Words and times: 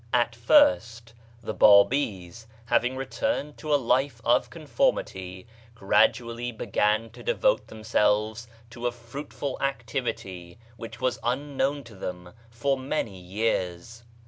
At 0.13 0.35
first 0.35 1.13
the 1.43 1.53
Babis, 1.53 2.47
having 2.65 2.95
returned 2.97 3.59
to 3.59 3.71
a 3.71 3.75
life 3.75 4.19
of 4.25 4.49
conformity, 4.49 5.45
gradually 5.75 6.51
began 6.51 7.11
to 7.11 7.21
devote 7.21 7.67
themselves 7.67 8.47
to 8.71 8.87
a 8.87 8.91
fruitful 8.91 9.59
activity 9.61 10.57
which 10.75 11.01
was 11.01 11.19
unknown 11.21 11.83
to 11.83 11.93
them 11.93 12.33
for 12.49 12.79
many 12.79 13.19
years. 13.19 14.03